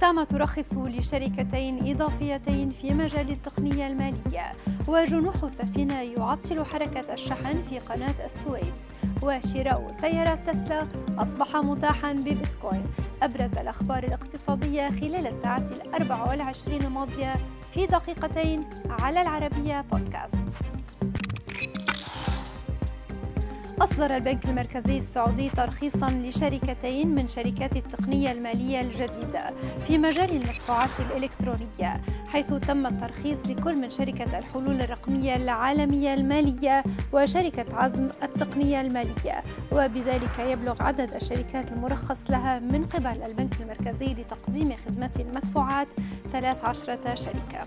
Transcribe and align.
سام 0.00 0.22
ترخص 0.24 0.72
لشركتين 0.72 1.90
إضافيتين 1.90 2.70
في 2.70 2.94
مجال 2.94 3.30
التقنية 3.30 3.86
المالية 3.86 4.56
وجنوح 4.88 5.36
سفينة 5.48 6.02
يعطل 6.02 6.64
حركة 6.64 7.12
الشحن 7.12 7.62
في 7.62 7.78
قناة 7.78 8.14
السويس 8.26 8.76
وشراء 9.22 9.92
سيارات 10.00 10.50
تسلا 10.50 10.82
أصبح 11.18 11.56
متاحا 11.56 12.12
ببيتكوين. 12.12 12.86
أبرز 13.22 13.52
الأخبار 13.58 14.04
الاقتصادية 14.04 14.90
خلال 14.90 15.26
الساعات 15.26 15.72
الأربع 15.72 16.30
والعشرين 16.30 16.82
الماضية 16.82 17.34
في 17.72 17.86
دقيقتين 17.86 18.60
على 18.88 19.22
العربية 19.22 19.80
بودكاست. 19.80 20.45
أصدر 23.90 24.16
البنك 24.16 24.44
المركزي 24.44 24.98
السعودي 24.98 25.48
ترخيصا 25.48 26.10
لشركتين 26.10 27.14
من 27.14 27.28
شركات 27.28 27.76
التقنية 27.76 28.32
المالية 28.32 28.80
الجديدة 28.80 29.54
في 29.86 29.98
مجال 29.98 30.30
المدفوعات 30.30 31.00
الإلكترونية 31.00 32.02
حيث 32.28 32.54
تم 32.54 32.86
الترخيص 32.86 33.38
لكل 33.46 33.76
من 33.76 33.90
شركة 33.90 34.38
الحلول 34.38 34.80
الرقمية 34.80 35.36
العالمية 35.36 36.14
المالية 36.14 36.82
وشركة 37.12 37.76
عزم 37.76 38.08
التقنية 38.22 38.80
المالية. 38.80 39.42
وبذلك 39.72 40.38
يبلغ 40.38 40.82
عدد 40.82 41.14
الشركات 41.14 41.72
المرخص 41.72 42.30
لها 42.30 42.58
من 42.58 42.84
قبل 42.84 43.22
البنك 43.22 43.60
المركزي 43.60 44.14
لتقديم 44.14 44.76
خدمة 44.86 45.20
المدفوعات 45.20 45.88
13 46.32 47.16
شركة. 47.16 47.66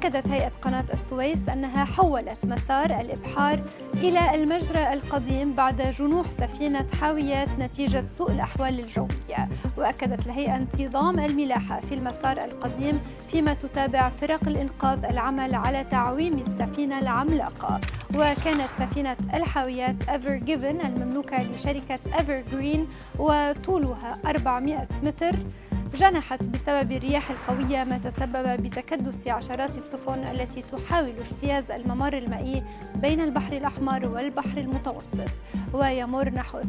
أكدت 0.00 0.26
هيئة 0.28 0.48
قناة 0.62 0.84
السويس 0.92 1.48
أنها 1.48 1.84
حولت 1.84 2.46
مسار 2.46 3.00
الإبحار 3.00 3.62
إلى 3.94 4.34
المجرى 4.34 4.92
القديم 4.92 5.52
بعد 5.54 5.82
جنوح 5.98 6.26
سفينة 6.30 6.86
حاويات 7.00 7.48
نتيجة 7.58 8.04
سوء 8.18 8.30
الأحوال 8.30 8.80
الجوية 8.80 9.48
وأكدت 9.76 10.26
الهيئة 10.26 10.56
انتظام 10.56 11.18
الملاحة 11.18 11.80
في 11.80 11.94
المسار 11.94 12.44
القديم 12.44 13.00
فيما 13.30 13.54
تتابع 13.54 14.08
فرق 14.08 14.48
الإنقاذ 14.48 15.04
العمل 15.04 15.54
على 15.54 15.84
تعويم 15.84 16.38
السفينة 16.38 16.98
العملاقة. 16.98 17.80
وكانت 18.14 18.68
سفينة 18.78 19.16
الحاويات 19.34 20.08
إيفر 20.08 20.34
غيفن 20.34 20.80
المملوكة 20.80 21.42
لشركة 21.42 21.98
إيفر 22.18 22.42
غرين 22.52 22.86
وطولها 23.18 24.18
400 24.26 24.88
متر 25.02 25.36
جنحت 25.94 26.48
بسبب 26.48 26.92
الرياح 26.92 27.30
القوية 27.30 27.84
ما 27.84 27.98
تسبب 27.98 28.62
بتكدس 28.62 29.28
عشرات 29.28 29.78
السفن 29.78 30.24
التي 30.24 30.62
تحاول 30.62 31.12
اجتياز 31.18 31.70
الممر 31.70 32.18
المائي 32.18 32.62
بين 32.96 33.20
البحر 33.20 33.52
الأحمر 33.52 34.08
والبحر 34.08 34.58
المتوسط 34.58 35.30
ويمر 35.72 36.28
نحو 36.28 36.60
12% 36.60 36.64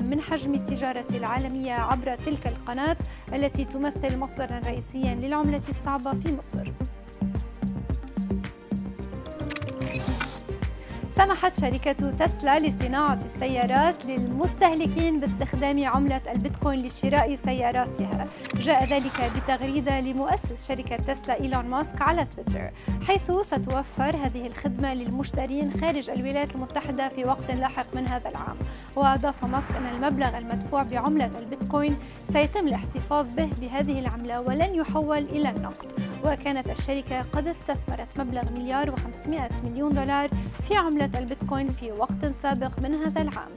من 0.00 0.20
حجم 0.20 0.54
التجارة 0.54 1.06
العالمية 1.14 1.72
عبر 1.72 2.14
تلك 2.14 2.46
القناة 2.46 2.96
التي 3.34 3.64
تمثل 3.64 4.18
مصدرا 4.18 4.58
رئيسيا 4.58 5.14
للعملة 5.14 5.62
الصعبة 5.70 6.12
في 6.12 6.36
مصر. 6.36 6.72
سمحت 11.18 11.60
شركة 11.60 11.92
تسلا 11.92 12.58
لصناعة 12.58 13.18
السيارات 13.34 14.04
للمستهلكين 14.04 15.20
باستخدام 15.20 15.84
عملة 15.84 16.20
البيتكوين 16.32 16.86
لشراء 16.86 17.38
سياراتها. 17.44 18.26
جاء 18.56 18.84
ذلك 18.84 19.32
بتغريدة 19.36 20.00
لمؤسس 20.00 20.68
شركة 20.68 20.96
تسلا 20.96 21.40
إيلون 21.40 21.64
ماسك 21.64 22.02
على 22.02 22.24
تويتر 22.24 22.70
حيث 23.06 23.30
ستوفر 23.42 24.16
هذه 24.16 24.46
الخدمة 24.46 24.94
للمشترين 24.94 25.72
خارج 25.80 26.10
الولايات 26.10 26.54
المتحدة 26.54 27.08
في 27.08 27.24
وقت 27.24 27.50
لاحق 27.50 27.94
من 27.94 28.08
هذا 28.08 28.28
العام. 28.28 28.56
وأضاف 28.96 29.44
ماسك 29.44 29.76
أن 29.76 29.86
المبلغ 29.86 30.38
المدفوع 30.38 30.82
بعملة 30.82 31.30
البيتكوين 31.38 31.96
سيتم 32.32 32.68
الاحتفاظ 32.68 33.26
به 33.32 33.48
بهذه 33.60 33.98
العملة 33.98 34.40
ولن 34.40 34.74
يحول 34.74 35.18
إلى 35.18 35.50
النقد. 35.50 35.92
وكانت 36.24 36.70
الشركة 36.70 37.22
قد 37.22 37.48
استثمرت 37.48 38.18
مبلغ 38.18 38.52
مليار 38.52 38.96
و500 38.96 39.64
مليون 39.64 39.94
دولار 39.94 40.30
في 40.68 40.76
عملة 40.76 41.07
البيتكوين 41.16 41.70
في 41.70 41.92
وقت 41.92 42.26
سابق 42.42 42.78
من 42.82 42.94
هذا 42.94 43.22
العام. 43.22 43.50